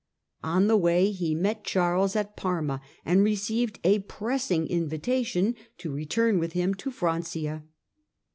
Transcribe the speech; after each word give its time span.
On 0.43 0.65
the 0.65 0.77
way 0.77 1.11
he 1.11 1.35
met 1.35 1.63
Charles 1.63 2.15
at 2.15 2.35
Parma 2.35 2.81
and 3.05 3.23
received 3.23 3.77
a 3.83 3.99
pressing 3.99 4.65
invitation 4.65 5.53
to 5.77 5.91
return 5.93 6.39
with 6.39 6.53
him 6.53 6.73
to 6.73 6.89
Francia. 6.89 7.63